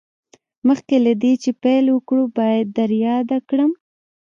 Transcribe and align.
مخکې 0.67 0.95
له 1.05 1.13
دې 1.21 1.33
چې 1.43 1.49
پیل 1.63 1.85
وکړو 1.91 2.25
باید 2.37 2.65
در 2.77 2.89
یاده 3.05 3.37
کړم 3.49 3.71